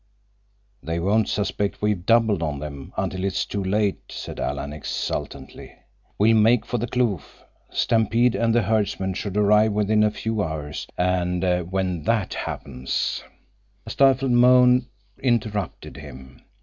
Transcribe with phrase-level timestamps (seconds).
[0.81, 5.75] "They won't suspect we've doubled on them until it is too late," said Alan exultantly.
[6.17, 7.43] "We'll make for the kloof.
[7.69, 13.23] Stampede and the herdsmen should arrive within a few hours, and when that happens—"
[13.85, 14.87] A stifled moan
[15.21, 16.41] interrupted him.